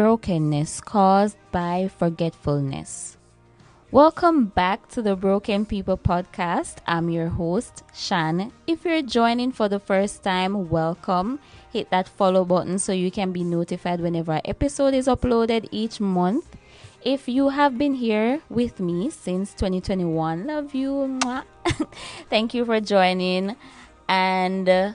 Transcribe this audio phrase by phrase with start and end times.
[0.00, 3.18] brokenness caused by forgetfulness.
[3.90, 6.76] Welcome back to the Broken People podcast.
[6.86, 8.50] I'm your host, Shan.
[8.66, 11.38] If you're joining for the first time, welcome.
[11.70, 16.00] Hit that follow button so you can be notified whenever an episode is uploaded each
[16.00, 16.56] month.
[17.04, 21.20] If you have been here with me since 2021, love you.
[22.30, 23.54] Thank you for joining.
[24.08, 24.92] And uh,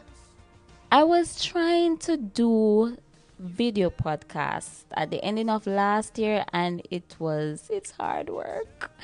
[0.91, 2.97] I was trying to do
[3.39, 8.91] video podcast at the ending of last year and it was it's hard work.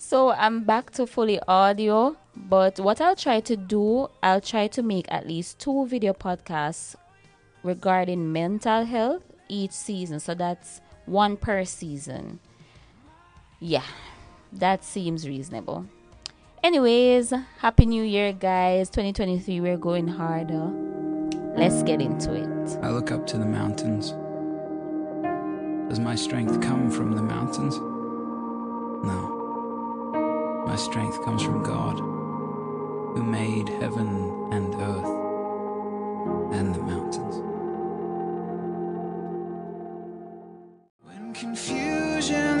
[0.00, 4.80] So i'm back to fully audio but what i'll try to do i'll try to
[4.80, 6.94] make at least two video podcasts
[7.64, 10.20] regarding mental health each season.
[10.20, 12.38] So that's one per season.
[13.58, 13.82] Yeah
[14.52, 15.86] that seems reasonable.
[16.62, 18.88] Anyways happy new year guys.
[18.90, 21.07] 2023 we're going harder
[21.58, 22.48] let's get into it
[22.82, 24.14] I look up to the mountains.
[25.88, 27.76] Does my strength come from the mountains?
[29.04, 30.64] No.
[30.66, 34.08] My strength comes from God, who made heaven
[34.52, 35.06] and earth
[36.52, 37.36] and the mountains.
[41.02, 42.57] When confusion's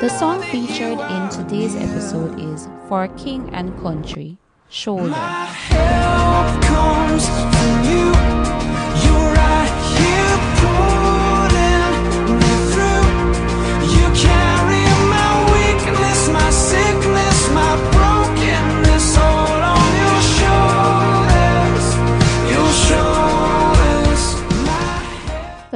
[0.00, 5.10] The song featured in today's episode is For King and Country, Shoulder.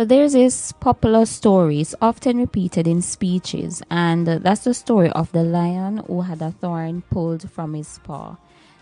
[0.04, 5.42] There's this popular story, it's often repeated in speeches, and that's the story of the
[5.42, 8.36] lion who had a thorn pulled from his paw.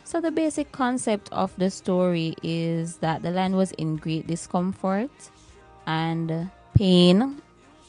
[0.04, 5.10] So the basic concept of the story is that the lion was in great discomfort
[5.86, 7.40] and pain,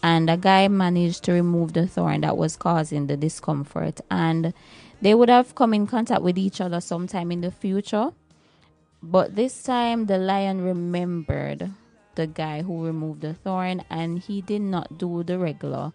[0.03, 4.53] and a guy managed to remove the thorn that was causing the discomfort, and
[5.01, 8.11] they would have come in contact with each other sometime in the future.
[9.03, 11.71] But this time, the lion remembered
[12.15, 15.93] the guy who removed the thorn and he did not do the regular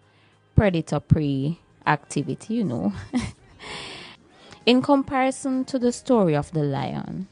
[0.55, 2.93] predator prey activity, you know.
[4.65, 7.27] In comparison to the story of the lion,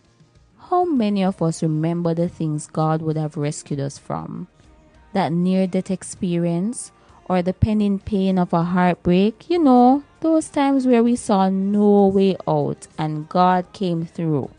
[0.69, 4.47] how many of us remember the things God would have rescued us from?
[5.13, 6.91] That near death experience
[7.25, 9.49] or the pending pain of a heartbreak?
[9.49, 14.49] You know, those times where we saw no way out and God came through.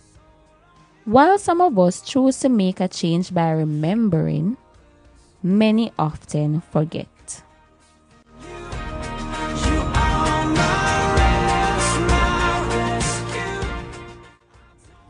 [1.06, 4.56] While some of us choose to make a change by remembering,
[5.41, 7.06] many often forget.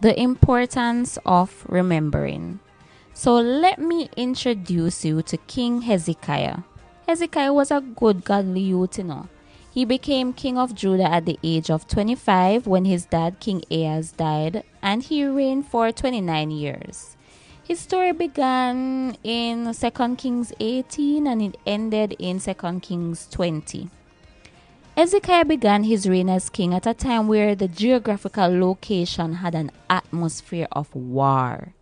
[0.03, 2.61] The importance of remembering.
[3.15, 6.59] So let me introduce you to King Hezekiah.
[7.09, 9.31] Hezekiah was a good godly youth, you know.
[9.77, 14.13] He became king of Judah at the age of 25 when his dad, King Ahaz,
[14.13, 17.15] died, and he reigned for 29 years.
[17.63, 23.91] His story began in 2 Kings 18 and it ended in 2 Kings 20.
[24.97, 29.71] Hezekiah began his reign as king at a time where the geographical location had an
[29.91, 31.75] atmosphere of war.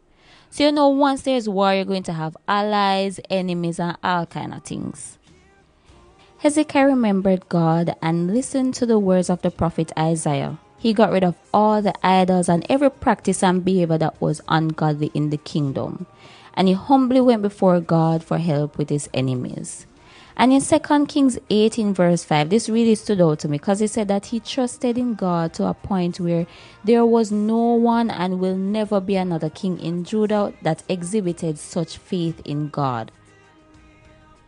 [0.51, 4.53] So you know once there's war you're going to have allies, enemies and all kind
[4.53, 5.17] of things.
[6.45, 10.59] Hezekiah remembered God and listened to the words of the prophet Isaiah.
[10.77, 15.11] He got rid of all the idols and every practice and behavior that was ungodly
[15.15, 16.05] in the kingdom.
[16.53, 19.87] And he humbly went before God for help with his enemies.
[20.37, 23.87] And in 2 Kings 18, verse 5, this really stood out to me because he
[23.87, 26.47] said that he trusted in God to a point where
[26.85, 31.97] there was no one and will never be another king in Judah that exhibited such
[31.97, 33.11] faith in God.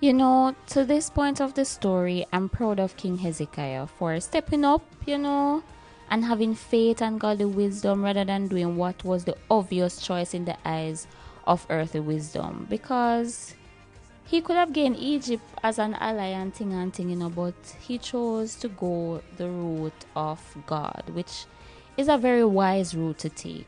[0.06, 4.64] You know, to this point of the story, I'm proud of King Hezekiah for stepping
[4.64, 5.64] up, you know,
[6.08, 10.44] and having faith and godly wisdom rather than doing what was the obvious choice in
[10.44, 11.08] the eyes
[11.44, 12.68] of earthly wisdom.
[12.70, 13.56] Because
[14.24, 17.56] he could have gained Egypt as an ally and thing and thing, you know, but
[17.80, 20.38] he chose to go the route of
[20.68, 21.46] God, which
[21.96, 23.66] is a very wise route to take.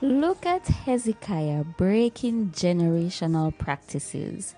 [0.00, 4.54] Look at Hezekiah breaking generational practices.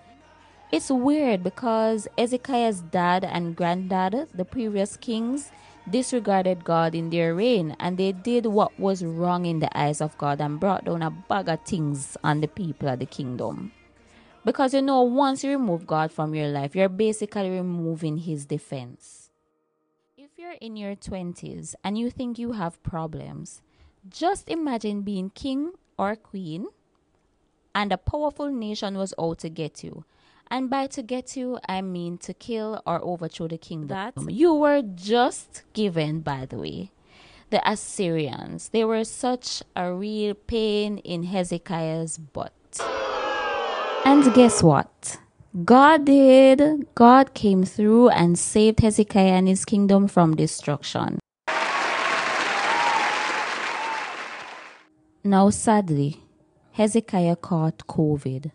[0.73, 5.51] It's weird because Hezekiah's dad and granddad, the previous kings,
[5.91, 10.17] disregarded God in their reign and they did what was wrong in the eyes of
[10.17, 13.73] God and brought down a bag of things on the people of the kingdom.
[14.45, 19.31] Because you know, once you remove God from your life, you're basically removing His defense.
[20.17, 23.61] If you're in your 20s and you think you have problems,
[24.09, 26.69] just imagine being king or queen
[27.75, 30.05] and a powerful nation was out to get you.
[30.53, 34.13] And by to get you, I mean to kill or overthrow the kingdom.
[34.17, 36.91] That you were just given, by the way.
[37.51, 42.53] The Assyrians, they were such a real pain in Hezekiah's butt.
[44.05, 45.19] And guess what?
[45.65, 46.87] God did.
[46.95, 51.21] God came through and saved Hezekiah and his kingdom from destruction.
[55.23, 56.23] Now, sadly,
[56.73, 58.53] Hezekiah caught COVID.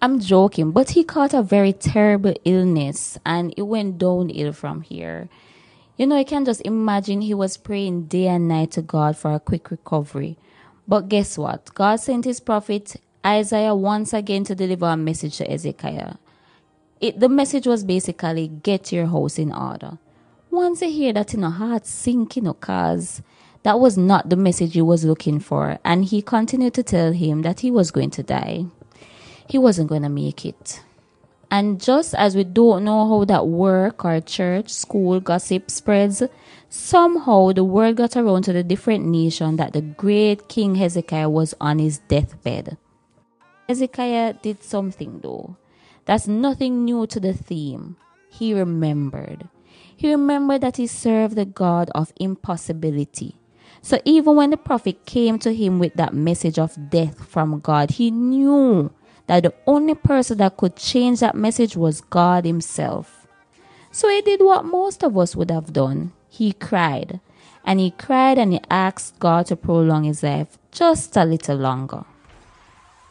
[0.00, 5.28] I'm joking, but he caught a very terrible illness and it went downhill from here.
[5.96, 9.34] You know, I can just imagine he was praying day and night to God for
[9.34, 10.38] a quick recovery.
[10.86, 11.74] But guess what?
[11.74, 12.94] God sent his prophet
[13.26, 16.14] Isaiah once again to deliver a message to Hezekiah.
[17.00, 19.98] It, the message was basically get your house in order.
[20.50, 23.20] Once you hear that in a heart sinking you know, cause
[23.64, 27.42] that was not the message he was looking for, and he continued to tell him
[27.42, 28.66] that he was going to die.
[29.48, 30.82] He wasn't going to make it.
[31.50, 36.22] And just as we don't know how that work or church, school gossip spreads,
[36.68, 41.54] somehow the word got around to the different nation that the great King Hezekiah was
[41.60, 42.76] on his deathbed.
[43.66, 45.56] Hezekiah did something though.
[46.04, 47.96] That's nothing new to the theme.
[48.28, 49.48] He remembered.
[49.96, 53.36] He remembered that he served the God of impossibility.
[53.80, 57.92] So even when the prophet came to him with that message of death from God,
[57.92, 58.90] he knew
[59.28, 63.26] that the only person that could change that message was God Himself.
[63.90, 66.12] So he did what most of us would have done.
[66.28, 67.20] He cried.
[67.64, 72.04] And he cried and he asked God to prolong his life just a little longer.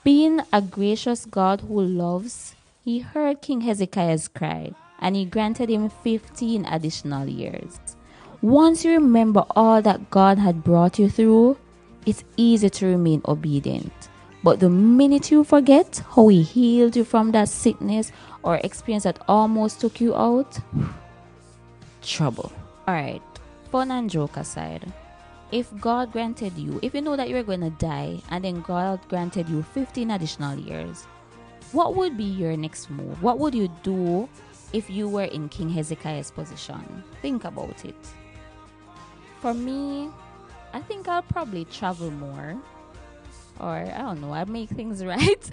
[0.03, 5.89] Being a gracious God who loves, he heard King Hezekiah's cry and he granted him
[5.89, 7.79] 15 additional years.
[8.41, 11.57] Once you remember all that God had brought you through,
[12.05, 13.91] it's easy to remain obedient.
[14.47, 18.13] But the minute you forget how He healed you from that sickness
[18.43, 20.57] or experience that almost took you out,
[22.01, 22.53] trouble.
[22.87, 23.21] Alright,
[23.69, 24.93] fun and joke aside.
[25.51, 29.01] If God granted you, if you know that you're going to die, and then God
[29.09, 31.03] granted you 15 additional years,
[31.73, 33.21] what would be your next move?
[33.21, 34.29] What would you do
[34.71, 37.03] if you were in King Hezekiah's position?
[37.21, 37.99] Think about it.
[39.41, 40.09] For me,
[40.71, 42.55] I think I'll probably travel more.
[43.59, 45.49] Or I don't know, I'd make things right.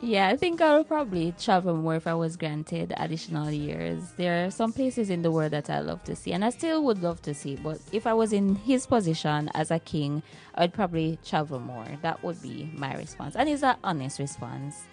[0.00, 4.12] yeah, I think I would probably travel more if I was granted additional years.
[4.16, 6.84] There are some places in the world that I love to see, and I still
[6.84, 7.56] would love to see.
[7.56, 10.22] But if I was in his position as a king,
[10.54, 11.86] I'd probably travel more.
[12.02, 14.84] That would be my response, and it's an honest response.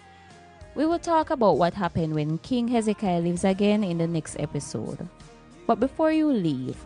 [0.74, 5.06] We will talk about what happened when King Hezekiah lives again in the next episode.
[5.66, 6.78] But before you leave,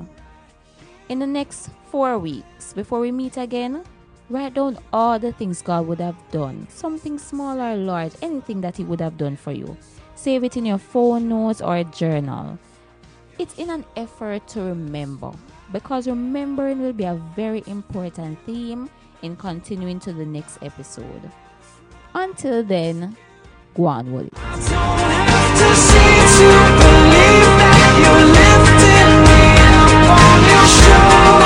[1.09, 3.85] in the next four weeks, before we meet again,
[4.29, 6.67] write down all the things God would have done.
[6.69, 9.77] Something small or large, anything that He would have done for you.
[10.15, 12.59] Save it in your phone notes or journal.
[13.39, 15.33] It's in an effort to remember
[15.73, 18.89] because remembering will be a very important theme
[19.23, 21.31] in continuing to the next episode.
[22.15, 23.17] Until then,
[23.75, 24.31] go on, Wally.
[30.67, 31.46] Show